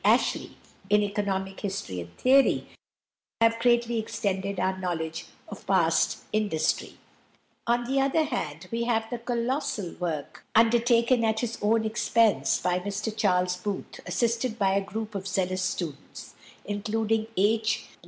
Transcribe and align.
Ashley 0.03 0.57
in 0.89 1.03
"Economic 1.03 1.59
History 1.59 1.99
and 1.99 2.17
Theory," 2.17 2.65
have 3.39 3.59
greatly 3.59 3.99
extended 3.99 4.59
our 4.59 4.75
knowledge 4.79 5.27
of 5.47 5.67
past 5.67 6.23
industry. 6.33 6.97
On 7.67 7.83
the 7.83 8.01
other, 8.01 8.27
we 8.71 8.85
have 8.85 9.07
the 9.11 9.19
colossal 9.19 9.93
work 9.99 10.43
undertaken 10.55 11.23
at 11.23 11.41
his 11.41 11.59
own 11.61 11.85
expense 11.85 12.59
by 12.59 12.79
Mr 12.79 13.15
Charles 13.15 13.57
Booth, 13.57 13.99
assisted 14.07 14.57
by 14.57 14.73
a 14.73 14.81
group 14.83 15.13
of 15.13 15.27
zealous 15.27 15.61
students 15.61 16.33
including 16.65 17.27
H. 17.37 17.85